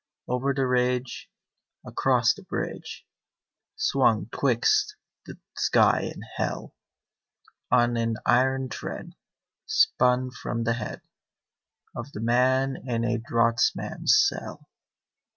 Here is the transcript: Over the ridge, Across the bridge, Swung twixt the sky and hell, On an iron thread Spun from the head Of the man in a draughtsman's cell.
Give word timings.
Over 0.27 0.51
the 0.51 0.65
ridge, 0.65 1.29
Across 1.85 2.33
the 2.33 2.41
bridge, 2.41 3.05
Swung 3.75 4.29
twixt 4.31 4.95
the 5.27 5.37
sky 5.55 6.09
and 6.11 6.23
hell, 6.37 6.73
On 7.69 7.95
an 7.95 8.15
iron 8.25 8.69
thread 8.69 9.11
Spun 9.67 10.31
from 10.31 10.63
the 10.63 10.73
head 10.73 11.01
Of 11.95 12.13
the 12.13 12.19
man 12.19 12.77
in 12.87 13.03
a 13.03 13.19
draughtsman's 13.19 14.19
cell. 14.27 14.71